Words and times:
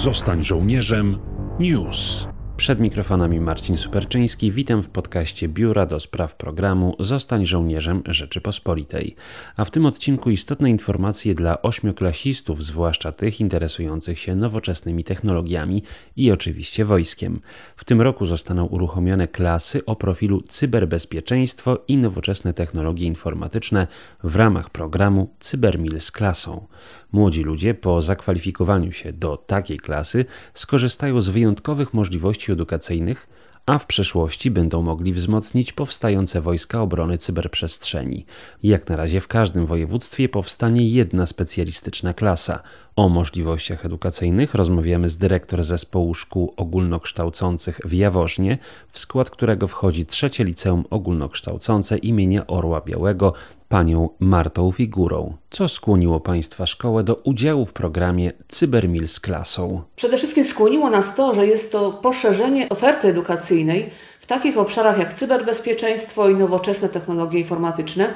Zostań 0.00 0.42
żołnierzem. 0.42 1.18
News. 1.58 2.28
Przed 2.56 2.80
mikrofonami 2.80 3.40
Marcin 3.40 3.76
Superczyński. 3.76 4.52
Witam 4.52 4.82
w 4.82 4.88
podcaście 4.88 5.48
Biura 5.48 5.86
do 5.86 6.00
Spraw 6.00 6.36
Programu 6.36 6.96
Zostań 6.98 7.46
Żołnierzem 7.46 8.02
Rzeczypospolitej. 8.06 9.16
A 9.56 9.64
w 9.64 9.70
tym 9.70 9.86
odcinku 9.86 10.30
istotne 10.30 10.70
informacje 10.70 11.34
dla 11.34 11.62
ośmioklasistów, 11.62 12.64
zwłaszcza 12.64 13.12
tych 13.12 13.40
interesujących 13.40 14.18
się 14.18 14.36
nowoczesnymi 14.36 15.04
technologiami 15.04 15.82
i 16.16 16.32
oczywiście 16.32 16.84
wojskiem. 16.84 17.40
W 17.76 17.84
tym 17.84 18.00
roku 18.00 18.26
zostaną 18.26 18.66
uruchomione 18.66 19.28
klasy 19.28 19.84
o 19.84 19.96
profilu 19.96 20.40
cyberbezpieczeństwo 20.40 21.78
i 21.88 21.96
nowoczesne 21.96 22.54
technologie 22.54 23.06
informatyczne 23.06 23.86
w 24.24 24.36
ramach 24.36 24.70
programu 24.70 25.34
Cybermil 25.38 26.00
z 26.00 26.12
klasą. 26.12 26.66
Młodzi 27.12 27.42
ludzie 27.42 27.74
po 27.74 28.02
zakwalifikowaniu 28.02 28.92
się 28.92 29.12
do 29.12 29.36
takiej 29.36 29.78
klasy 29.78 30.24
skorzystają 30.54 31.20
z 31.20 31.28
wyjątkowych 31.28 31.94
możliwości 31.94 32.52
edukacyjnych, 32.52 33.26
a 33.66 33.78
w 33.78 33.86
przyszłości 33.86 34.50
będą 34.50 34.82
mogli 34.82 35.12
wzmocnić 35.12 35.72
powstające 35.72 36.40
wojska 36.40 36.82
obrony 36.82 37.18
cyberprzestrzeni. 37.18 38.26
Jak 38.62 38.88
na 38.88 38.96
razie 38.96 39.20
w 39.20 39.28
każdym 39.28 39.66
województwie 39.66 40.28
powstanie 40.28 40.88
jedna 40.88 41.26
specjalistyczna 41.26 42.14
klasa. 42.14 42.62
O 43.00 43.08
możliwościach 43.08 43.86
edukacyjnych 43.86 44.54
rozmawiamy 44.54 45.08
z 45.08 45.16
dyrektor 45.16 45.62
zespołu 45.62 46.14
szkół 46.14 46.54
ogólnokształcących 46.56 47.80
w 47.84 47.92
Jaworznie, 47.92 48.58
w 48.92 48.98
skład 48.98 49.30
którego 49.30 49.68
wchodzi 49.68 50.06
trzecie 50.06 50.44
liceum 50.44 50.84
ogólnokształcące 50.90 51.98
imienia 51.98 52.46
Orła 52.46 52.80
Białego 52.80 53.32
panią 53.68 54.08
Martą 54.18 54.72
Figurą. 54.72 55.36
Co 55.50 55.68
skłoniło 55.68 56.20
Państwa 56.20 56.66
szkołę 56.66 57.04
do 57.04 57.14
udziału 57.14 57.66
w 57.66 57.72
programie 57.72 58.32
Cybermil 58.48 59.08
z 59.08 59.20
klasą? 59.20 59.82
Przede 59.96 60.18
wszystkim 60.18 60.44
skłoniło 60.44 60.90
nas 60.90 61.14
to, 61.14 61.34
że 61.34 61.46
jest 61.46 61.72
to 61.72 61.92
poszerzenie 61.92 62.68
oferty 62.68 63.08
edukacyjnej 63.08 63.90
takich 64.30 64.58
obszarach 64.58 64.98
jak 64.98 65.14
cyberbezpieczeństwo 65.14 66.28
i 66.28 66.34
nowoczesne 66.34 66.88
technologie 66.88 67.38
informatyczne. 67.38 68.14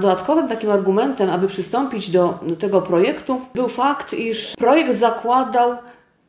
Dodatkowym 0.00 0.48
takim 0.48 0.70
argumentem, 0.70 1.30
aby 1.30 1.48
przystąpić 1.48 2.10
do 2.10 2.38
tego 2.58 2.82
projektu, 2.82 3.40
był 3.54 3.68
fakt, 3.68 4.12
iż 4.12 4.56
projekt 4.58 4.94
zakładał 4.94 5.76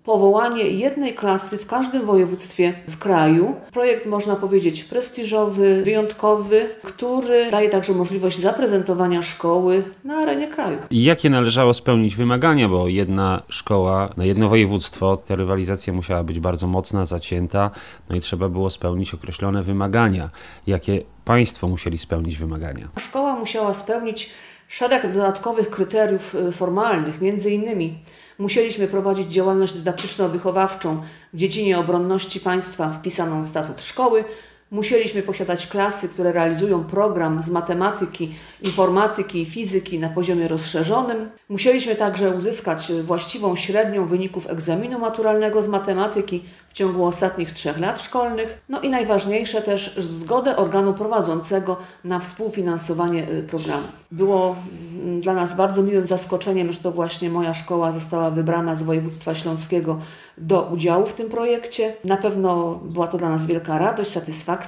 powołanie 0.03 0.63
jednej 0.63 1.13
klasy 1.13 1.57
w 1.57 1.67
każdym 1.67 2.05
województwie 2.05 2.73
w 2.87 2.97
kraju. 2.97 3.55
Projekt, 3.71 4.05
można 4.05 4.35
powiedzieć, 4.35 4.83
prestiżowy, 4.83 5.81
wyjątkowy, 5.83 6.69
który 6.83 7.51
daje 7.51 7.69
także 7.69 7.93
możliwość 7.93 8.39
zaprezentowania 8.39 9.21
szkoły 9.21 9.83
na 10.03 10.15
arenie 10.15 10.47
kraju. 10.47 10.77
I 10.89 11.03
jakie 11.03 11.29
należało 11.29 11.73
spełnić 11.73 12.15
wymagania, 12.15 12.69
bo 12.69 12.87
jedna 12.87 13.41
szkoła 13.49 14.09
na 14.17 14.25
jedno 14.25 14.49
województwo, 14.49 15.17
ta 15.17 15.35
rywalizacja 15.35 15.93
musiała 15.93 16.23
być 16.23 16.39
bardzo 16.39 16.67
mocna, 16.67 17.05
zacięta, 17.05 17.71
no 18.09 18.15
i 18.15 18.19
trzeba 18.19 18.49
było 18.49 18.69
spełnić 18.69 19.13
określone 19.13 19.63
wymagania. 19.63 20.29
Jakie 20.67 21.01
Państwo 21.25 21.67
musieli 21.67 21.97
spełnić 21.97 22.37
wymagania? 22.37 22.87
Szkoła 22.99 23.35
musiała 23.35 23.73
spełnić 23.73 24.29
szereg 24.71 25.13
dodatkowych 25.13 25.69
kryteriów 25.69 26.35
y, 26.35 26.51
formalnych, 26.51 27.21
między 27.21 27.51
innymi 27.51 27.99
musieliśmy 28.37 28.87
prowadzić 28.87 29.27
działalność 29.27 29.73
dydaktyczno-wychowawczą 29.73 31.01
w 31.33 31.37
dziedzinie 31.37 31.79
obronności 31.79 32.39
państwa 32.39 32.91
wpisaną 32.91 33.43
w 33.43 33.47
statut 33.47 33.81
szkoły, 33.81 34.23
musieliśmy 34.71 35.23
posiadać 35.23 35.67
klasy, 35.67 36.09
które 36.09 36.31
realizują 36.31 36.83
program 36.83 37.43
z 37.43 37.49
matematyki, 37.49 38.33
informatyki 38.61 39.41
i 39.41 39.45
fizyki 39.45 39.99
na 39.99 40.09
poziomie 40.09 40.47
rozszerzonym. 40.47 41.29
Musieliśmy 41.49 41.95
także 41.95 42.29
uzyskać 42.29 42.91
właściwą 43.03 43.55
średnią 43.55 44.05
wyników 44.05 44.49
egzaminu 44.49 44.99
maturalnego 44.99 45.61
z 45.61 45.67
matematyki 45.67 46.43
w 46.69 46.73
ciągu 46.73 47.05
ostatnich 47.05 47.51
trzech 47.51 47.79
lat 47.79 48.01
szkolnych. 48.01 48.61
No 48.69 48.81
i 48.81 48.89
najważniejsze 48.89 49.61
też 49.61 49.95
zgodę 49.97 50.57
organu 50.57 50.93
prowadzącego 50.93 51.77
na 52.03 52.19
współfinansowanie 52.19 53.29
y, 53.29 53.43
programu. 53.43 53.87
Było 54.11 54.55
mm, 55.03 55.21
dla 55.21 55.33
nas 55.33 55.55
bardzo 55.55 55.83
miłym 55.83 56.07
zaskoczeniem, 56.07 56.71
że 56.71 56.79
to 56.79 56.91
właśnie 56.91 57.29
moja 57.29 57.53
szkoła 57.53 57.91
została 57.91 58.31
wybrana 58.31 58.75
z 58.75 58.83
województwa 58.83 59.35
śląskiego 59.35 59.99
do 60.37 60.61
udziału 60.63 61.05
w 61.05 61.13
tym 61.13 61.29
projekcie. 61.29 61.95
Na 62.03 62.17
pewno 62.17 62.79
była 62.83 63.07
to 63.07 63.17
dla 63.17 63.29
nas 63.29 63.45
wielka 63.45 63.77
radość, 63.77 64.11
satysfakcja, 64.11 64.60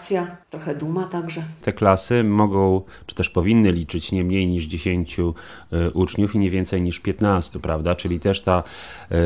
trochę 0.50 0.76
duma 0.76 1.04
także. 1.04 1.44
Te 1.62 1.74
klasy 1.74 2.24
mogą, 2.24 2.82
czy 3.06 3.16
też 3.16 3.30
powinny 3.30 3.72
liczyć 3.72 4.12
nie 4.12 4.24
mniej 4.24 4.48
niż 4.48 4.64
10 4.64 5.20
y, 5.20 5.24
uczniów 5.94 6.36
i 6.36 6.40
nie 6.40 6.50
więcej 6.50 6.82
niż 6.82 7.00
15, 7.00 7.60
prawda? 7.60 7.96
Czyli 7.96 8.20
też 8.20 8.42
ta 8.42 8.64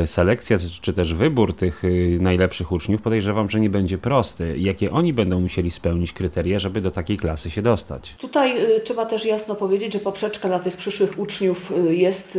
y, 0.03 0.07
selekcja, 0.07 0.57
czy 0.81 0.93
też 0.93 1.13
wybór 1.13 1.55
tych 1.55 1.83
najlepszych 2.19 2.67
naszych 2.67 2.71
uczniów 2.71 3.01
podejrzewam, 3.01 3.49
że 3.49 3.59
nie 3.59 3.69
będzie 3.69 3.97
prosty. 3.97 4.57
Jakie 4.57 4.91
oni 4.91 5.13
będą 5.13 5.39
musieli 5.39 5.71
spełnić 5.71 6.13
kryteria, 6.13 6.59
żeby 6.59 6.81
do 6.81 6.91
takiej 6.91 7.17
klasy 7.17 7.49
się 7.49 7.61
dostać? 7.61 8.15
Tutaj 8.19 8.55
trzeba 8.83 9.05
też 9.05 9.25
jasno 9.25 9.55
powiedzieć, 9.55 9.93
że 9.93 9.99
poprzeczka 9.99 10.47
dla 10.47 10.59
tych 10.59 10.77
przyszłych 10.77 11.19
uczniów 11.19 11.73
jest 11.89 12.37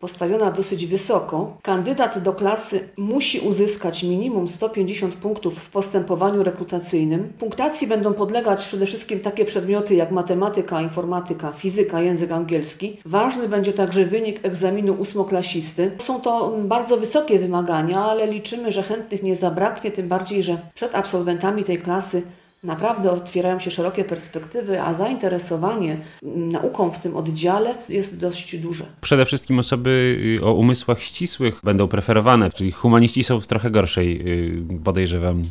postawiona 0.00 0.50
dosyć 0.50 0.86
wysoko, 0.86 1.56
kandydat 1.62 2.18
do 2.18 2.32
klasy 2.32 2.88
musi 2.96 3.40
uzyskać 3.40 4.02
minimum 4.02 4.48
150 4.48 5.14
punktów 5.14 5.58
w 5.58 5.70
postępowaniu 5.70 6.42
rekrutacyjnym. 6.42 7.32
Punktacji 7.38 7.86
będą 7.86 8.14
podlegać 8.14 8.66
przede 8.66 8.86
wszystkim 8.86 9.20
takie 9.20 9.44
przedmioty 9.44 9.94
jak 9.94 10.10
matematyka, 10.10 10.82
informatyka, 10.82 11.52
fizyka, 11.52 12.00
język 12.00 12.32
angielski. 12.32 13.00
Ważny 13.04 13.48
będzie 13.48 13.72
także 13.72 14.04
wynik 14.04 14.44
egzaminu 14.44 14.94
ósmoklasisty. 14.94 15.90
Są 15.98 16.20
to 16.20 16.52
bardzo 16.64 16.96
wysokie 16.96 17.38
wymagania, 17.38 18.00
ale 18.00 18.26
liczymy, 18.26 18.72
że 18.72 18.82
chętnych 18.82 19.22
nie 19.22 19.36
zabraknie, 19.36 19.90
tym 19.90 20.08
bardziej, 20.08 20.42
że 20.42 20.58
przed 20.74 20.94
absolwentami 20.94 21.64
tej 21.64 21.76
klasy 21.76 22.22
Naprawdę 22.68 23.10
otwierają 23.10 23.58
się 23.58 23.70
szerokie 23.70 24.04
perspektywy, 24.04 24.82
a 24.82 24.94
zainteresowanie 24.94 25.96
nauką 26.22 26.90
w 26.90 26.98
tym 26.98 27.16
oddziale 27.16 27.74
jest 27.88 28.20
dość 28.20 28.56
duże. 28.56 28.86
Przede 29.00 29.26
wszystkim 29.26 29.58
osoby 29.58 30.18
y, 30.40 30.44
o 30.44 30.52
umysłach 30.52 31.02
ścisłych 31.02 31.60
będą 31.64 31.88
preferowane, 31.88 32.50
czyli 32.50 32.72
humaniści 32.72 33.24
są 33.24 33.40
w 33.40 33.46
trochę 33.46 33.70
gorszej, 33.70 34.20
y, 34.28 34.82
podejrzewam, 34.84 35.42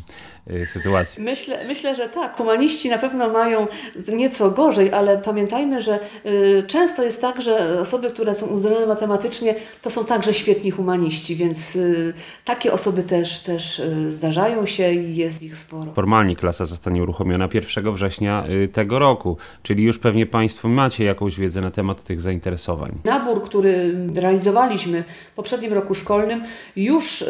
sytuacji. 0.66 1.22
Myślę, 1.22 1.58
myślę, 1.68 1.94
że 1.94 2.08
tak. 2.08 2.36
Humaniści 2.36 2.88
na 2.88 2.98
pewno 2.98 3.28
mają 3.28 3.66
nieco 4.12 4.50
gorzej, 4.50 4.92
ale 4.92 5.18
pamiętajmy, 5.18 5.80
że 5.80 5.98
y, 6.26 6.62
często 6.66 7.02
jest 7.02 7.22
tak, 7.22 7.40
że 7.42 7.80
osoby, 7.80 8.10
które 8.10 8.34
są 8.34 8.46
uzdolnione 8.46 8.86
matematycznie, 8.86 9.54
to 9.82 9.90
są 9.90 10.04
także 10.04 10.34
świetni 10.34 10.70
humaniści, 10.70 11.36
więc 11.36 11.76
y, 11.76 12.14
takie 12.44 12.72
osoby 12.72 13.02
też, 13.02 13.40
też 13.40 13.82
zdarzają 14.08 14.66
się 14.66 14.92
i 14.92 15.16
jest 15.16 15.42
ich 15.42 15.56
sporo. 15.56 15.92
Formalnie 15.92 16.36
klasa 16.36 16.64
zostanie 16.64 17.02
uruchomiona 17.02 17.48
1 17.54 17.92
września 17.92 18.44
tego 18.72 18.98
roku, 18.98 19.36
czyli 19.62 19.84
już 19.84 19.98
pewnie 19.98 20.26
Państwo 20.26 20.68
macie 20.68 21.04
jakąś 21.04 21.38
wiedzę 21.38 21.60
na 21.60 21.70
temat 21.70 22.02
tych 22.02 22.20
zainteresowań. 22.20 22.98
Nabór, 23.04 23.42
który 23.42 23.94
realizowaliśmy 24.14 25.04
w 25.32 25.34
poprzednim 25.34 25.72
roku 25.72 25.94
szkolnym, 25.94 26.44
już 26.76 27.24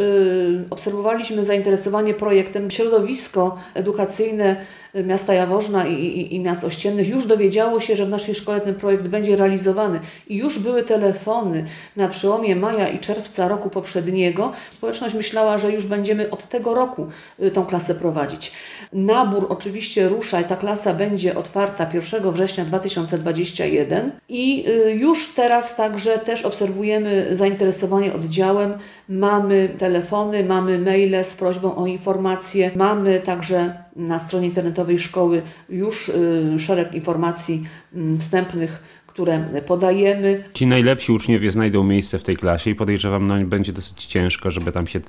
obserwowaliśmy 0.71 1.45
zainteresowanie 1.45 2.15
projektem 2.15 2.71
środowiska 2.71 3.08
środowisko 3.09 3.59
edukacyjne 3.75 4.57
miasta 4.95 5.35
Jaworzna 5.35 5.87
i, 5.87 5.95
i, 5.95 6.35
i 6.35 6.41
miast 6.41 6.65
ościennych 6.65 7.09
już 7.09 7.27
dowiedziało 7.27 7.81
się, 7.81 7.97
że 7.97 8.07
w 8.07 8.09
naszej 8.09 8.35
szkole 8.35 8.61
ten 8.61 8.75
projekt 8.75 9.07
będzie 9.07 9.37
realizowany 9.37 10.01
i 10.29 10.37
już 10.37 10.59
były 10.59 10.83
telefony 10.83 11.65
na 11.97 12.09
przełomie 12.09 12.57
maja 12.57 12.89
i 12.89 12.99
czerwca 12.99 13.49
roku 13.49 13.71
poprzedniego. 13.71 14.53
Społeczność 14.71 15.15
myślała, 15.15 15.59
że 15.59 15.73
już 15.73 15.87
będziemy 15.87 16.31
od 16.31 16.45
tego 16.45 16.75
roku 16.75 17.07
y, 17.43 17.51
tą 17.51 17.67
klasę 17.67 17.95
prowadzić. 17.95 18.53
Nabór 18.93 19.47
oczywiście 19.49 20.09
rusza 20.09 20.41
i 20.41 20.44
ta 20.44 20.56
klasa 20.56 20.94
będzie 20.94 21.38
otwarta 21.38 21.87
1 21.94 22.32
września 22.32 22.65
2021 22.65 24.12
i 24.29 24.65
y, 24.69 24.93
już 24.93 25.35
teraz 25.35 25.77
także 25.77 26.19
też 26.19 26.44
obserwujemy 26.44 27.29
zainteresowanie 27.32 28.15
oddziałem. 28.15 28.79
Mamy 29.08 29.75
telefony, 29.78 30.44
mamy 30.44 30.78
maile 30.78 31.25
z 31.25 31.34
prośbą 31.34 31.76
o 31.76 31.87
informacje, 31.87 32.70
mamy 32.76 33.20
także 33.20 33.75
na 33.96 34.19
stronie 34.19 34.46
internetowej 34.46 34.99
szkoły 34.99 35.43
już 35.69 36.08
y, 36.08 36.58
szereg 36.58 36.94
informacji 36.94 37.64
mm, 37.94 38.19
wstępnych, 38.19 38.82
które 39.06 39.62
podajemy. 39.66 40.44
Ci 40.55 40.66
najlepsi 40.66 41.12
uczniowie 41.12 41.50
znajdą 41.50 41.84
miejsce 41.84 42.19
w 42.19 42.22
tej 42.22 42.37
klasie 42.37 42.70
i 42.70 42.75
podejrzewam, 42.75 43.26
no 43.26 43.34
będzie 43.44 43.72
dosyć 43.72 44.05
ciężko, 44.05 44.50
żeby 44.50 44.72
tam 44.72 44.87
się 44.87 45.00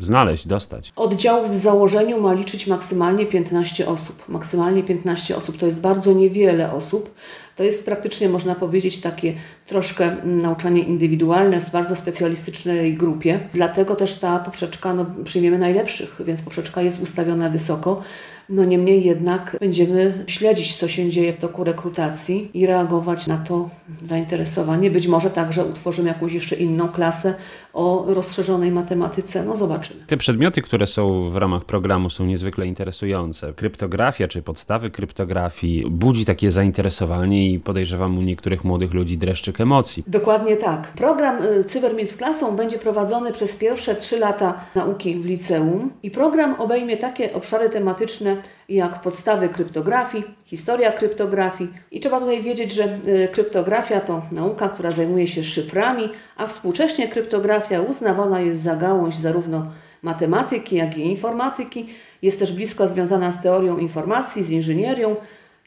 znaleźć, 0.00 0.46
dostać. 0.46 0.92
Oddział 0.96 1.48
w 1.48 1.54
założeniu 1.54 2.20
ma 2.20 2.32
liczyć 2.32 2.66
maksymalnie 2.66 3.26
15 3.26 3.86
osób. 3.86 4.28
Maksymalnie 4.28 4.82
15 4.82 5.36
osób 5.36 5.56
to 5.56 5.66
jest 5.66 5.80
bardzo 5.80 6.12
niewiele 6.12 6.72
osób. 6.72 7.14
To 7.58 7.64
jest 7.64 7.84
praktycznie, 7.84 8.28
można 8.28 8.54
powiedzieć, 8.54 9.00
takie 9.00 9.34
troszkę 9.66 10.16
nauczanie 10.24 10.82
indywidualne 10.82 11.60
w 11.60 11.70
bardzo 11.70 11.96
specjalistycznej 11.96 12.94
grupie. 12.94 13.40
Dlatego 13.54 13.96
też 13.96 14.16
ta 14.16 14.38
poprzeczka, 14.38 14.94
no, 14.94 15.06
przyjmiemy 15.24 15.58
najlepszych, 15.58 16.20
więc 16.24 16.42
poprzeczka 16.42 16.82
jest 16.82 17.02
ustawiona 17.02 17.50
wysoko. 17.50 18.02
No 18.48 18.64
niemniej 18.64 19.04
jednak 19.04 19.56
będziemy 19.60 20.24
śledzić, 20.26 20.76
co 20.76 20.88
się 20.88 21.10
dzieje 21.10 21.32
w 21.32 21.36
toku 21.36 21.64
rekrutacji 21.64 22.50
i 22.54 22.66
reagować 22.66 23.26
na 23.26 23.38
to 23.38 23.70
zainteresowanie. 24.04 24.90
Być 24.90 25.06
może 25.06 25.30
także 25.30 25.64
utworzymy 25.64 26.08
jakąś 26.08 26.32
jeszcze 26.32 26.56
inną 26.56 26.88
klasę 26.88 27.34
o 27.78 28.04
rozszerzonej 28.14 28.72
matematyce. 28.72 29.44
No 29.44 29.56
zobaczymy. 29.56 30.00
Te 30.06 30.16
przedmioty, 30.16 30.62
które 30.62 30.86
są 30.86 31.30
w 31.30 31.36
ramach 31.36 31.64
programu 31.64 32.10
są 32.10 32.24
niezwykle 32.24 32.66
interesujące. 32.66 33.52
Kryptografia 33.52 34.28
czy 34.28 34.42
podstawy 34.42 34.90
kryptografii 34.90 35.84
budzi 35.90 36.24
takie 36.24 36.50
zainteresowanie 36.50 37.52
i 37.52 37.58
podejrzewam 37.58 38.18
u 38.18 38.22
niektórych 38.22 38.64
młodych 38.64 38.94
ludzi 38.94 39.18
dreszczyk 39.18 39.60
emocji. 39.60 40.04
Dokładnie 40.06 40.56
tak. 40.56 40.88
Program 40.88 41.42
y, 41.42 41.64
Cybermil 41.64 42.06
z 42.06 42.16
klasą 42.16 42.56
będzie 42.56 42.78
prowadzony 42.78 43.32
przez 43.32 43.56
pierwsze 43.56 43.94
trzy 43.94 44.18
lata 44.18 44.60
nauki 44.74 45.14
w 45.14 45.26
liceum 45.26 45.90
i 46.02 46.10
program 46.10 46.54
obejmie 46.60 46.96
takie 46.96 47.32
obszary 47.32 47.70
tematyczne 47.70 48.36
jak 48.68 49.00
podstawy 49.00 49.48
kryptografii, 49.48 50.24
historia 50.44 50.92
kryptografii 50.92 51.70
i 51.90 52.00
trzeba 52.00 52.20
tutaj 52.20 52.42
wiedzieć, 52.42 52.72
że 52.72 52.84
y, 52.84 53.28
kryptografia 53.32 54.00
to 54.00 54.22
nauka, 54.32 54.68
która 54.68 54.92
zajmuje 54.92 55.26
się 55.26 55.44
szyframi, 55.44 56.08
a 56.36 56.46
współcześnie 56.46 57.08
kryptografia 57.08 57.67
uznawana 57.76 58.40
jest 58.40 58.62
za 58.62 58.76
gałąź 58.76 59.16
zarówno 59.16 59.66
matematyki, 60.02 60.76
jak 60.76 60.98
i 60.98 61.00
informatyki. 61.00 61.86
Jest 62.22 62.38
też 62.38 62.52
blisko 62.52 62.88
związana 62.88 63.32
z 63.32 63.42
teorią 63.42 63.78
informacji, 63.78 64.44
z 64.44 64.50
inżynierią 64.50 65.16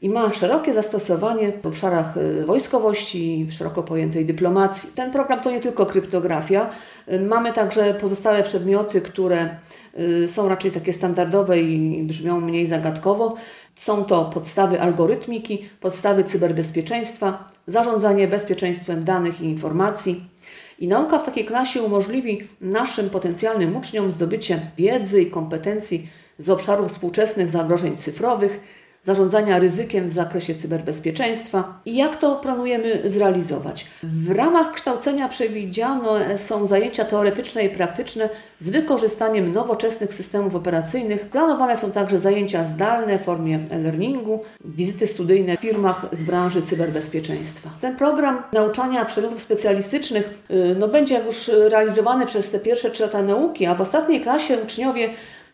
i 0.02 0.10
ma 0.10 0.34
szerokie 0.34 0.74
zastosowanie 0.74 1.52
w 1.64 1.66
obszarach 1.66 2.18
y, 2.18 2.46
wojskowości 2.46 3.46
w 3.50 3.54
szeroko 3.54 3.84
pojętej 3.84 4.26
dyplomacji. 4.26 4.90
Ten 4.96 5.12
program 5.12 5.42
to 5.42 5.52
nie 5.52 5.60
tylko 5.60 5.86
kryptografia. 5.86 6.70
Y, 7.12 7.20
mamy 7.20 7.54
także 7.54 7.94
pozostałe 7.94 8.44
przedmioty, 8.44 9.02
które 9.02 9.56
y, 10.00 10.28
są 10.28 10.50
raczej 10.50 10.72
takie 10.72 10.94
standardowe 10.94 11.60
i 11.60 12.04
brzmią 12.04 12.42
mniej 12.42 12.68
zagadkowo. 12.68 13.36
Są 13.76 14.06
to 14.06 14.26
podstawy 14.26 14.82
algorytmiki, 14.82 15.70
podstawy 15.80 16.24
cyberbezpieczeństwa, 16.24 17.48
zarządzanie 17.68 18.28
bezpieczeństwem 18.28 19.04
danych 19.04 19.42
i 19.42 19.46
informacji. 19.46 20.26
I 20.82 20.88
nauka 20.88 21.20
w 21.20 21.26
takiej 21.26 21.46
klasie 21.46 21.82
umożliwi 21.82 22.48
naszym 22.62 23.10
potencjalnym 23.10 23.76
uczniom 23.76 24.12
zdobycie 24.12 24.60
wiedzy 24.78 25.22
i 25.22 25.32
kompetencji 25.32 26.10
z 26.38 26.50
obszarów 26.50 26.90
współczesnych 26.90 27.50
zagrożeń 27.50 27.98
cyfrowych, 27.98 28.60
zarządzania 29.02 29.60
ryzykiem 29.60 30.10
w 30.10 30.14
zakresie 30.14 30.56
cyberbezpieczeństwa 30.56 31.80
i 31.86 31.96
jak 31.96 32.18
to 32.18 32.36
planujemy 32.36 33.02
zrealizować. 33.06 33.88
W 34.04 34.32
ramach 34.32 34.72
kształcenia 34.72 35.30
przewidziano 35.30 36.16
są 36.38 36.66
zajęcia 36.66 37.06
teoretyczne 37.06 37.64
i 37.64 37.70
praktyczne 37.70 38.30
z 38.60 38.70
wykorzystaniem 38.70 39.52
nowoczesnych 39.52 40.14
systemów 40.14 40.56
operacyjnych. 40.56 41.30
Planowane 41.30 41.78
są 41.78 41.92
także 41.92 42.20
zajęcia 42.20 42.64
zdalne 42.64 43.20
w 43.20 43.22
formie 43.22 43.60
e-learningu, 43.72 44.40
wizyty 44.66 45.08
studyjne 45.08 45.58
w 45.58 45.60
firmach 45.60 46.06
z 46.12 46.24
branży 46.24 46.62
cyberbezpieczeństwa. 46.62 47.70
Ten 47.82 47.96
program 47.96 48.44
nauczania 48.54 49.06
przedmiotów 49.06 49.42
specjalistycznych 49.42 50.44
y, 50.52 50.76
no, 50.80 50.88
będzie 50.88 51.20
już 51.26 51.52
realizowany 51.70 52.26
przez 52.26 52.52
te 52.52 52.60
pierwsze 52.60 52.90
trzy 52.90 53.04
lata 53.04 53.22
nauki, 53.22 53.66
a 53.66 53.76
w 53.76 53.82
ostatniej 53.82 54.22
klasie 54.22 54.58
uczniowie 54.58 55.10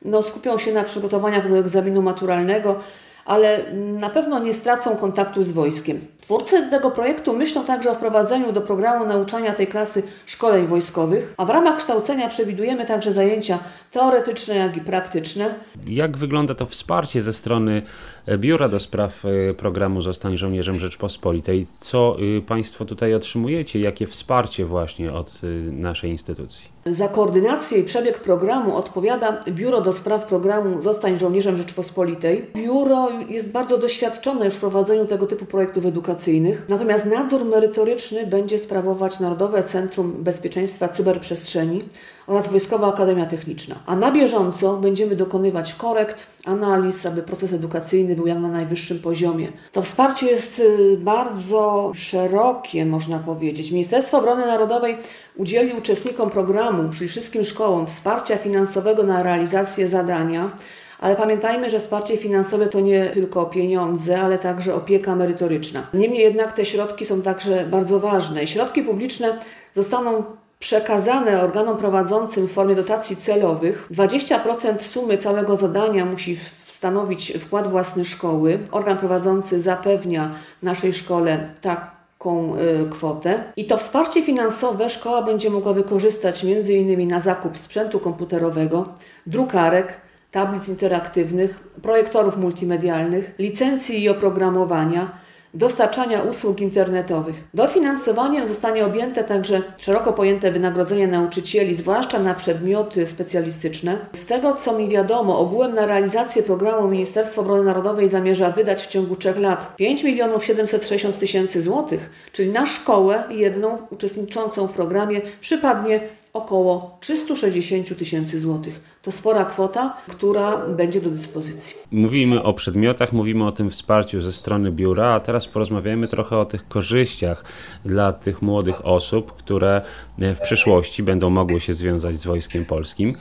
no, 0.06 0.22
skupią 0.22 0.58
się 0.58 0.74
na 0.74 0.84
przygotowaniach 0.84 1.50
do 1.50 1.58
egzaminu 1.58 2.02
maturalnego, 2.02 2.80
ale 3.28 3.64
na 3.74 4.10
pewno 4.10 4.40
nie 4.40 4.54
stracą 4.54 4.96
kontaktu 4.96 5.44
z 5.44 5.52
wojskiem. 5.52 6.00
Twórcy 6.22 6.70
tego 6.70 6.92
projektu 6.92 7.38
myślą 7.38 7.66
także 7.66 7.92
o 7.92 7.96
wprowadzeniu 7.96 8.52
do 8.52 8.62
programu 8.62 9.06
nauczania 9.06 9.54
tej 9.54 9.68
klasy 9.68 10.04
szkoleń 10.26 10.68
wojskowych, 10.68 11.34
a 11.38 11.46
w 11.46 11.50
ramach 11.50 11.78
kształcenia 11.78 12.28
przewidujemy 12.28 12.86
także 12.86 13.12
zajęcia 13.12 13.60
teoretyczne, 13.92 14.56
jak 14.56 14.78
i 14.78 14.82
praktyczne. 14.82 15.56
Jak 15.88 16.18
wygląda 16.18 16.56
to 16.56 16.66
wsparcie 16.66 17.22
ze 17.22 17.34
strony 17.34 17.82
e, 18.26 18.38
Biura 18.38 18.70
do 18.70 18.80
Spraw 18.80 19.26
e, 19.26 19.54
Programu 19.54 20.02
Zostań 20.02 20.38
Żołnierzem 20.38 20.80
Rzeczpospolitej? 20.80 21.68
Co 21.80 22.18
y, 22.38 22.42
Państwo 22.42 22.86
tutaj 22.86 23.14
otrzymujecie? 23.14 23.80
Jakie 23.80 24.08
wsparcie 24.08 24.66
właśnie 24.66 25.14
od 25.14 25.44
y, 25.44 25.72
naszej 25.72 26.12
instytucji? 26.12 26.77
Za 26.90 27.08
koordynację 27.08 27.80
i 27.80 27.84
przebieg 27.84 28.20
programu 28.20 28.76
odpowiada 28.76 29.44
Biuro 29.48 29.82
do 29.82 29.94
Spraw 29.94 30.26
Programu 30.26 30.82
Zostań 30.82 31.18
Żołnierzem 31.18 31.58
Rzeczpospolitej. 31.58 32.46
Biuro 32.56 33.10
jest 33.30 33.52
bardzo 33.52 33.78
doświadczone 33.78 34.46
już 34.46 34.54
w 34.54 34.60
prowadzeniu 34.60 35.06
tego 35.06 35.26
typu 35.26 35.46
projektów 35.46 35.86
edukacyjnych, 35.86 36.66
natomiast 36.70 37.06
nadzór 37.06 37.46
merytoryczny 37.46 38.28
będzie 38.28 38.58
sprawować 38.58 39.20
Narodowe 39.20 39.64
Centrum 39.64 40.24
Bezpieczeństwa 40.24 40.90
Cyberprzestrzeni 40.90 41.82
oraz 42.28 42.48
Wojskowa 42.48 42.88
Akademia 42.88 43.26
Techniczna. 43.26 43.76
A 43.86 43.96
na 43.96 44.12
bieżąco 44.12 44.78
będziemy 44.78 45.16
dokonywać 45.16 45.74
korekt, 45.74 46.28
analiz, 46.46 47.06
aby 47.06 47.24
proces 47.24 47.54
edukacyjny 47.54 48.16
był 48.16 48.28
jak 48.28 48.40
na 48.40 48.48
najwyższym 48.48 49.00
poziomie. 49.00 49.48
To 49.72 49.82
wsparcie 49.82 50.26
jest 50.26 50.60
y, 50.60 50.98
bardzo 50.98 51.92
szerokie, 51.96 52.86
można 52.86 53.20
powiedzieć. 53.20 53.72
Ministerstwo 53.72 54.18
Obrony 54.18 54.46
Narodowej 54.46 54.98
udzieli 55.36 55.74
uczestnikom 55.74 56.30
programu, 56.30 56.90
czyli 56.94 57.10
wszystkim 57.10 57.44
szkołom, 57.44 57.88
wsparcia 57.88 58.38
finansowego 58.38 59.04
na 59.04 59.24
realizację 59.24 59.90
zadania. 59.90 60.52
Ale 61.00 61.16
pamiętajmy, 61.16 61.70
że 61.70 61.80
wsparcie 61.80 62.18
finansowe 62.18 62.68
to 62.68 62.80
nie 62.80 63.06
tylko 63.06 63.46
pieniądze, 63.46 64.22
ale 64.22 64.38
także 64.38 64.76
opieka 64.76 65.16
merytoryczna. 65.16 65.88
Niemniej 65.94 66.24
jednak 66.24 66.54
te 66.54 66.66
środki 66.66 67.06
są 67.06 67.22
także 67.22 67.66
bardzo 67.66 68.00
ważne. 68.00 68.48
Środki 68.48 68.84
publiczne 68.84 69.38
zostaną 69.74 70.24
przekazane 70.60 71.42
organom 71.42 71.78
prowadzącym 71.78 72.48
w 72.48 72.52
formie 72.52 72.76
dotacji 72.76 73.16
celowych. 73.16 73.88
20% 73.92 74.80
sumy 74.80 75.18
całego 75.18 75.56
zadania 75.56 76.06
musi 76.06 76.40
stanowić 76.66 77.34
wkład 77.40 77.68
własny 77.68 78.06
szkoły. 78.06 78.60
Organ 78.72 78.98
prowadzący 78.98 79.62
zapewnia 79.62 80.36
naszej 80.64 80.94
szkole 80.94 81.50
taką 81.62 82.56
y, 82.56 82.90
kwotę. 82.90 83.44
I 83.56 83.66
to 83.66 83.78
wsparcie 83.78 84.22
finansowe 84.22 84.90
szkoła 84.90 85.22
będzie 85.22 85.50
mogła 85.50 85.74
wykorzystać 85.74 86.46
m.in. 86.46 87.10
na 87.10 87.20
zakup 87.20 87.58
sprzętu 87.58 88.00
komputerowego, 88.00 88.94
drukarek, 89.28 90.02
tablic 90.32 90.70
interaktywnych, 90.70 91.60
projektorów 91.82 92.38
multimedialnych, 92.38 93.36
licencji 93.40 94.04
i 94.04 94.10
oprogramowania, 94.10 95.27
dostarczania 95.58 96.22
usług 96.22 96.62
internetowych. 96.62 97.44
Dofinansowaniem 97.54 98.48
zostanie 98.48 98.86
objęte 98.86 99.24
także 99.24 99.62
szeroko 99.78 100.14
pojęte 100.14 100.52
wynagrodzenie 100.52 101.08
nauczycieli, 101.08 101.76
zwłaszcza 101.76 102.20
na 102.20 102.34
przedmioty 102.34 103.08
specjalistyczne. 103.08 103.98
Z 104.12 104.26
tego 104.26 104.54
co 104.54 104.80
mi 104.80 104.90
wiadomo, 104.90 105.40
ogółem 105.40 105.74
na 105.74 105.86
realizację 105.86 106.44
programu 106.44 106.88
Ministerstwo 106.88 107.42
Obrony 107.42 107.64
Narodowej 107.64 108.10
zamierza 108.10 108.52
wydać 108.52 108.84
w 108.84 108.88
ciągu 108.88 109.16
trzech 109.16 109.40
lat 109.40 109.76
5 109.76 110.04
milionów 110.04 110.46
760 110.46 111.20
tysięcy 111.20 111.62
złotych, 111.62 112.10
czyli 112.32 112.50
na 112.50 112.66
szkołę 112.66 113.24
jedną 113.30 113.78
uczestniczącą 113.92 114.68
w 114.68 114.72
programie 114.72 115.22
przypadnie 115.42 116.00
około 116.34 116.98
360 117.00 117.98
tysięcy 117.98 118.40
złotych. 118.40 118.82
To 119.08 119.12
spora 119.12 119.46
kwota, 119.46 119.98
która 120.08 120.58
będzie 120.58 121.02
do 121.02 121.10
dyspozycji. 121.10 121.76
Mówimy 121.92 122.44
o 122.44 122.54
przedmiotach, 122.54 123.14
mówimy 123.14 123.48
o 123.48 123.52
tym 123.52 123.70
wsparciu 123.70 124.22
ze 124.22 124.34
strony 124.34 124.72
biura, 124.72 125.14
a 125.14 125.20
teraz 125.20 125.48
porozmawiamy 125.48 126.08
trochę 126.08 126.38
o 126.38 126.46
tych 126.46 126.68
korzyściach 126.68 127.44
dla 127.86 128.14
tych 128.14 128.42
młodych 128.42 128.86
osób, 128.86 129.34
które 129.34 129.82
w 130.18 130.40
przyszłości 130.40 131.04
będą 131.04 131.30
mogły 131.30 131.60
się 131.60 131.74
związać 131.74 132.16
z 132.16 132.26
Wojskiem 132.26 132.66
Polskim. 132.66 133.14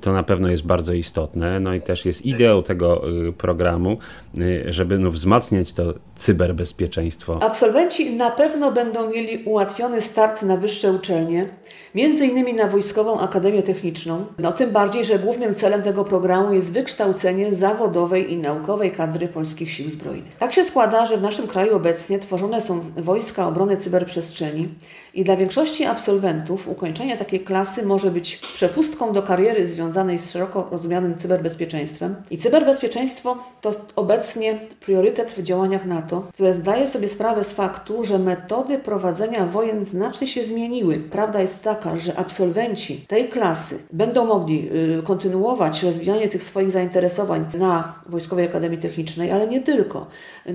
To 0.00 0.12
na 0.12 0.22
pewno 0.22 0.48
jest 0.48 0.62
bardzo 0.62 0.92
istotne. 0.92 1.60
No 1.60 1.74
i 1.74 1.82
też 1.82 2.06
jest 2.06 2.26
ideą 2.26 2.62
tego 2.62 3.10
y, 3.28 3.32
programu, 3.32 3.98
żeby 4.66 4.98
no 4.98 5.10
wzmacniać 5.10 5.72
to 5.72 5.94
cyberbezpieczeństwo. 6.16 7.38
Absolwenci 7.42 8.16
na 8.16 8.30
pewno 8.30 8.72
będą 8.72 9.10
mieli 9.10 9.44
ułatwiony 9.44 10.00
start 10.00 10.42
na 10.42 10.56
wyższe 10.56 10.92
uczelnie, 10.92 11.48
między 11.94 12.26
innymi 12.26 12.54
na 12.54 12.66
Wojskową 12.66 13.20
Akademię 13.20 13.62
Techniczną. 13.62 14.24
Tym 14.56 14.70
bardziej, 14.70 15.04
że 15.04 15.18
głównym 15.18 15.54
celem 15.54 15.82
tego 15.82 16.04
programu 16.04 16.54
jest 16.54 16.72
wykształcenie 16.72 17.54
zawodowej 17.54 18.32
i 18.32 18.36
naukowej 18.36 18.92
kadry 18.92 19.28
polskich 19.28 19.72
sił 19.72 19.90
zbrojnych. 19.90 20.36
Tak 20.38 20.52
się 20.52 20.64
składa, 20.64 21.06
że 21.06 21.16
w 21.16 21.22
naszym 21.22 21.46
kraju 21.46 21.76
obecnie 21.76 22.18
tworzone 22.18 22.60
są 22.60 22.80
wojska 22.96 23.48
obrony 23.48 23.76
cyberprzestrzeni 23.76 24.68
i 25.14 25.24
dla 25.24 25.36
większości 25.36 25.84
absolwentów 25.84 26.68
ukończenie 26.68 27.16
takiej 27.16 27.40
klasy 27.40 27.86
może 27.86 28.10
być 28.10 28.36
przepustką 28.36 29.12
do 29.12 29.22
kariery 29.22 29.66
związanej 29.66 30.18
z 30.18 30.30
szeroko 30.30 30.68
rozumianym 30.70 31.16
cyberbezpieczeństwem. 31.16 32.16
I 32.30 32.38
cyberbezpieczeństwo 32.38 33.38
to 33.60 33.70
obecnie 33.96 34.58
priorytet 34.80 35.30
w 35.30 35.42
działaniach 35.42 35.86
NATO, 35.86 36.22
które 36.32 36.54
zdaje 36.54 36.88
sobie 36.88 37.08
sprawę 37.08 37.44
z 37.44 37.52
faktu, 37.52 38.04
że 38.04 38.18
metody 38.18 38.78
prowadzenia 38.78 39.46
wojen 39.46 39.84
znacznie 39.84 40.26
się 40.26 40.44
zmieniły. 40.44 40.96
Prawda 40.96 41.40
jest 41.40 41.62
taka, 41.62 41.96
że 41.96 42.16
absolwenci 42.16 43.04
tej 43.08 43.28
klasy 43.28 43.78
będą 43.92 44.26
mogli 44.26 44.41
y, 44.50 45.02
kontynuować 45.04 45.82
rozwijanie 45.82 46.28
tych 46.28 46.42
swoich 46.42 46.70
zainteresowań 46.70 47.46
na 47.54 47.94
Wojskowej 48.08 48.46
Akademii 48.46 48.78
Technicznej, 48.78 49.30
ale 49.30 49.46
nie 49.46 49.60
tylko, 49.60 50.06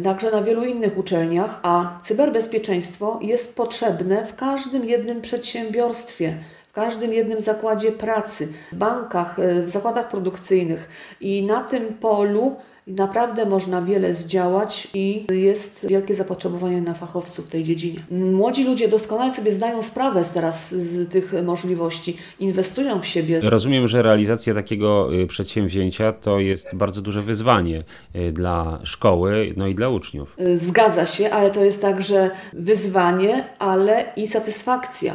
także 0.03 0.31
na 0.31 0.41
wielu 0.41 0.63
innych 0.63 0.97
uczelniach, 0.97 1.59
a 1.63 1.99
cyberbezpieczeństwo 2.01 3.19
jest 3.21 3.55
potrzebne 3.55 4.25
w 4.25 4.35
każdym 4.35 4.85
jednym 4.85 5.21
przedsiębiorstwie, 5.21 6.37
w 6.67 6.71
każdym 6.71 7.13
jednym 7.13 7.39
zakładzie 7.39 7.91
pracy, 7.91 8.53
w 8.71 8.75
bankach, 8.75 9.39
e, 9.39 9.63
w 9.63 9.69
zakładach 9.69 10.09
produkcyjnych 10.09 10.89
i 11.21 11.45
na 11.45 11.61
tym 11.61 11.93
polu 11.93 12.55
i 12.87 12.93
naprawdę 12.93 13.45
można 13.45 13.81
wiele 13.81 14.13
zdziałać 14.13 14.87
i 14.93 15.25
jest 15.31 15.87
wielkie 15.89 16.15
zapotrzebowanie 16.15 16.81
na 16.81 16.93
fachowców 16.93 17.45
w 17.45 17.49
tej 17.49 17.63
dziedzinie. 17.63 17.99
Młodzi 18.11 18.63
ludzie 18.65 18.87
doskonale 18.87 19.33
sobie 19.33 19.51
zdają 19.51 19.81
sprawę 19.81 20.21
teraz 20.33 20.75
z 20.75 21.09
tych 21.09 21.33
możliwości, 21.43 22.17
inwestują 22.39 23.01
w 23.01 23.05
siebie. 23.05 23.39
Rozumiem, 23.43 23.87
że 23.87 24.01
realizacja 24.01 24.53
takiego 24.53 25.13
y, 25.13 25.27
przedsięwzięcia 25.27 26.13
to 26.13 26.39
jest 26.39 26.67
bardzo 26.75 27.01
duże 27.01 27.21
wyzwanie 27.21 27.83
y, 28.15 28.31
dla 28.31 28.79
szkoły, 28.83 29.53
no 29.57 29.67
i 29.67 29.75
dla 29.75 29.89
uczniów. 29.89 30.35
Zgadza 30.55 31.05
się, 31.05 31.29
ale 31.29 31.51
to 31.51 31.63
jest 31.63 31.81
także 31.81 32.31
wyzwanie, 32.53 33.43
ale 33.59 34.05
i 34.17 34.27
satysfakcja. 34.27 35.13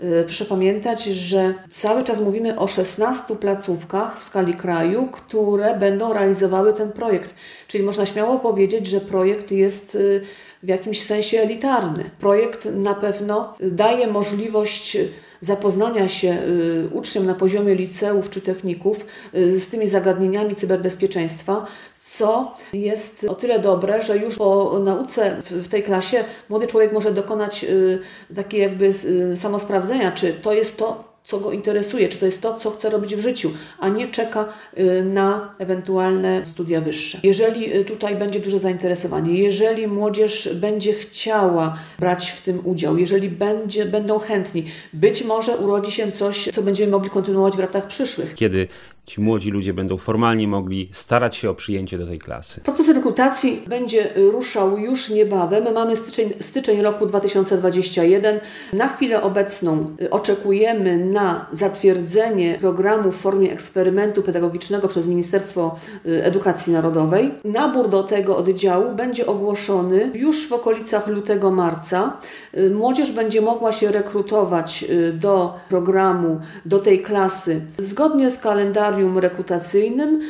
Y, 0.00 0.24
proszę 0.24 0.44
pamiętać, 0.44 1.04
że 1.04 1.54
cały 1.70 2.04
czas 2.04 2.20
mówimy 2.20 2.58
o 2.58 2.68
16 2.68 3.36
placówkach 3.36 4.20
w 4.20 4.24
skali 4.24 4.54
kraju, 4.54 5.08
które 5.12 5.78
będą 5.78 6.12
realizowały 6.12 6.72
ten 6.72 6.92
projekt. 6.92 7.34
Czyli 7.68 7.84
można 7.84 8.06
śmiało 8.06 8.38
powiedzieć, 8.38 8.86
że 8.86 9.00
projekt 9.00 9.50
jest 9.50 9.94
y, 9.94 10.20
w 10.62 10.68
jakimś 10.68 11.02
sensie 11.02 11.40
elitarny. 11.40 12.10
Projekt 12.20 12.64
na 12.64 12.94
pewno 12.94 13.54
daje 13.60 14.06
możliwość 14.06 14.98
zapoznania 15.44 16.08
się 16.08 16.28
y, 16.28 16.88
uczniom 16.92 17.26
na 17.26 17.34
poziomie 17.34 17.74
liceów 17.74 18.30
czy 18.30 18.40
techników 18.40 19.06
y, 19.34 19.60
z 19.60 19.68
tymi 19.68 19.88
zagadnieniami 19.88 20.54
cyberbezpieczeństwa, 20.54 21.66
co 21.98 22.54
jest 22.72 23.24
o 23.24 23.34
tyle 23.34 23.58
dobre, 23.58 24.02
że 24.02 24.18
już 24.18 24.36
po 24.36 24.78
nauce 24.78 25.36
w 25.50 25.68
tej 25.68 25.82
klasie 25.82 26.24
młody 26.48 26.66
człowiek 26.66 26.92
może 26.92 27.12
dokonać 27.12 27.64
y, 27.64 27.98
takiej 28.34 28.60
jakby 28.60 28.90
samosprawdzenia, 29.36 30.12
czy 30.12 30.32
to 30.32 30.52
jest 30.52 30.76
to, 30.76 31.13
co 31.24 31.40
go 31.40 31.52
interesuje, 31.52 32.08
czy 32.08 32.18
to 32.18 32.26
jest 32.26 32.42
to, 32.42 32.54
co 32.54 32.70
chce 32.70 32.90
robić 32.90 33.16
w 33.16 33.20
życiu, 33.20 33.50
a 33.78 33.88
nie 33.88 34.06
czeka 34.06 34.48
y, 34.78 35.04
na 35.04 35.52
ewentualne 35.58 36.44
studia 36.44 36.80
wyższe. 36.80 37.18
Jeżeli 37.22 37.76
y, 37.76 37.84
tutaj 37.84 38.16
będzie 38.16 38.40
duże 38.40 38.58
zainteresowanie, 38.58 39.42
jeżeli 39.42 39.86
młodzież 39.86 40.54
będzie 40.54 40.92
chciała 40.92 41.78
brać 41.98 42.30
w 42.30 42.42
tym 42.42 42.60
udział, 42.64 42.98
jeżeli 42.98 43.28
będzie, 43.28 43.86
będą 43.86 44.18
chętni, 44.18 44.64
być 44.92 45.24
może 45.24 45.56
urodzi 45.56 45.92
się 45.92 46.12
coś, 46.12 46.48
co 46.52 46.62
będziemy 46.62 46.92
mogli 46.92 47.10
kontynuować 47.10 47.56
w 47.56 47.60
latach 47.60 47.86
przyszłych. 47.86 48.34
Kiedy 48.34 48.68
ci 49.06 49.20
młodzi 49.20 49.50
ludzie 49.50 49.74
będą 49.74 49.96
formalnie 49.96 50.48
mogli 50.48 50.88
starać 50.92 51.36
się 51.36 51.50
o 51.50 51.54
przyjęcie 51.54 51.98
do 51.98 52.06
tej 52.06 52.18
klasy. 52.18 52.60
Proces 52.60 52.88
rekrutacji 52.88 53.62
będzie 53.66 54.10
ruszał 54.16 54.78
już 54.78 55.10
niebawem. 55.10 55.74
Mamy 55.74 55.96
styczeń, 55.96 56.32
styczeń 56.40 56.82
roku 56.82 57.06
2021. 57.06 58.40
Na 58.72 58.88
chwilę 58.88 59.22
obecną 59.22 59.96
oczekujemy 60.10 60.98
na 61.14 61.46
zatwierdzenie 61.52 62.58
programu 62.60 63.12
w 63.12 63.16
formie 63.16 63.52
eksperymentu 63.52 64.22
pedagogicznego 64.22 64.88
przez 64.88 65.06
Ministerstwo 65.06 65.76
y, 66.06 66.24
Edukacji 66.24 66.72
Narodowej. 66.72 67.30
Nabór 67.44 67.88
do 67.88 68.02
tego 68.02 68.36
oddziału 68.36 68.94
będzie 68.94 69.26
ogłoszony 69.26 70.10
już 70.14 70.48
w 70.48 70.52
okolicach 70.52 71.06
lutego-marca. 71.06 72.16
Y, 72.58 72.70
młodzież 72.70 73.12
będzie 73.12 73.40
mogła 73.40 73.72
się 73.72 73.92
rekrutować 73.92 74.84
y, 74.90 75.12
do 75.12 75.54
programu, 75.68 76.40
do 76.64 76.78
tej 76.78 77.02
klasy 77.02 77.60
zgodnie 77.78 78.30
z 78.30 78.38
kalendarium 78.38 79.18
rekrutacyjnym. 79.18 80.20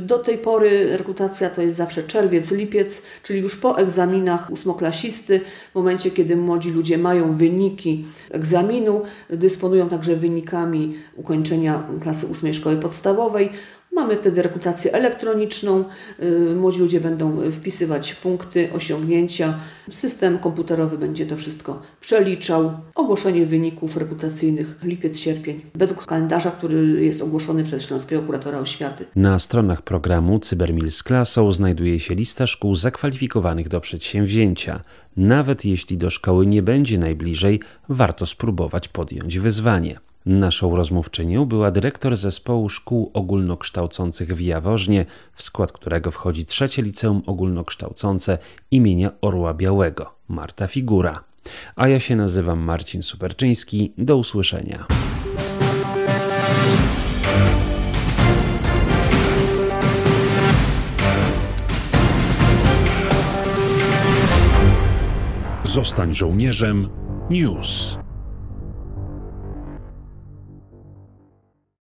Do 0.00 0.18
tej 0.18 0.38
pory 0.38 0.96
rekrutacja 0.96 1.50
to 1.50 1.62
jest 1.62 1.76
zawsze 1.76 2.02
czerwiec, 2.02 2.50
lipiec, 2.50 3.02
czyli 3.22 3.40
już 3.40 3.56
po 3.56 3.78
egzaminach 3.78 4.50
ósmoklasisty, 4.50 5.40
w 5.72 5.74
momencie 5.74 6.10
kiedy 6.10 6.36
młodzi 6.36 6.70
ludzie 6.70 6.98
mają 6.98 7.36
wyniki 7.36 8.04
egzaminu, 8.30 9.02
dysponują 9.30 9.88
także 9.88 10.05
wynikami 10.14 10.98
ukończenia 11.14 11.86
klasy 12.00 12.26
ósmej 12.26 12.54
szkoły 12.54 12.76
podstawowej, 12.76 13.50
Mamy 13.92 14.16
wtedy 14.16 14.42
rekrutację 14.42 14.92
elektroniczną. 14.92 15.84
Y, 16.22 16.54
młodzi 16.54 16.80
ludzie 16.80 17.00
będą 17.00 17.50
wpisywać 17.50 18.14
punkty, 18.14 18.72
osiągnięcia. 18.72 19.58
System 19.90 20.38
komputerowy 20.38 20.98
będzie 20.98 21.26
to 21.26 21.36
wszystko 21.36 21.82
przeliczał. 22.00 22.72
Ogłoszenie 22.94 23.46
wyników 23.46 23.96
rekrutacyjnych 23.96 24.76
lipiec, 24.82 25.18
sierpień 25.18 25.60
według 25.74 26.06
kalendarza, 26.06 26.50
który 26.50 27.04
jest 27.04 27.22
ogłoszony 27.22 27.64
przez 27.64 27.86
Śląskiego 27.86 28.22
Kuratora 28.22 28.58
Oświaty. 28.58 29.04
Na 29.16 29.38
stronach 29.38 29.82
programu 29.82 30.38
Cybermil 30.38 30.90
z 30.90 31.02
klasą 31.02 31.52
znajduje 31.52 32.00
się 32.00 32.14
lista 32.14 32.46
szkół 32.46 32.74
zakwalifikowanych 32.74 33.68
do 33.68 33.80
przedsięwzięcia. 33.80 34.82
Nawet 35.16 35.64
jeśli 35.64 35.98
do 35.98 36.10
szkoły 36.10 36.46
nie 36.46 36.62
będzie 36.62 36.98
najbliżej, 36.98 37.60
warto 37.88 38.26
spróbować 38.26 38.88
podjąć 38.88 39.38
wyzwanie. 39.38 39.98
Naszą 40.26 40.76
rozmówczynią 40.76 41.44
była 41.44 41.70
dyrektor 41.70 42.16
zespołu 42.16 42.68
szkół 42.68 43.10
ogólnokształcących 43.14 44.34
w 44.34 44.40
Jaworznie, 44.40 45.06
w 45.32 45.42
skład 45.42 45.72
którego 45.72 46.10
wchodzi 46.10 46.46
trzecie 46.46 46.82
liceum 46.82 47.22
ogólnokształcące 47.26 48.38
imienia 48.70 49.10
Orła 49.20 49.54
Białego, 49.54 50.12
Marta 50.28 50.66
Figura. 50.66 51.24
A 51.76 51.88
ja 51.88 52.00
się 52.00 52.16
nazywam 52.16 52.58
Marcin 52.58 53.02
Superczyński. 53.02 53.92
Do 53.98 54.16
usłyszenia. 54.16 54.86
Zostań 65.64 66.14
żołnierzem. 66.14 66.88
News. 67.30 67.98